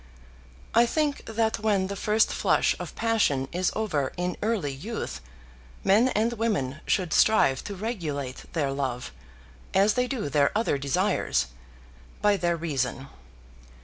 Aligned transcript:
I 0.73 0.87
think 0.87 1.23
that 1.25 1.59
when 1.59 1.85
the 1.85 1.95
first 1.95 2.33
flush 2.33 2.75
of 2.79 2.95
passion 2.95 3.47
is 3.51 3.71
over 3.75 4.13
in 4.17 4.35
early 4.41 4.71
youth 4.71 5.21
men 5.83 6.07
and 6.07 6.33
women 6.33 6.81
should 6.87 7.13
strive 7.13 7.63
to 7.65 7.75
regulate 7.75 8.45
their 8.53 8.71
love, 8.71 9.11
as 9.75 9.93
they 9.93 10.07
do 10.07 10.27
their 10.27 10.51
other 10.57 10.79
desires, 10.79 11.49
by 12.19 12.35
their 12.35 12.57
reason. 12.57 13.09